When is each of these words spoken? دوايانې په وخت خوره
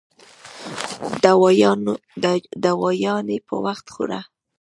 دوايانې 2.63 3.37
په 3.47 3.55
وخت 3.65 3.85
خوره 3.93 4.21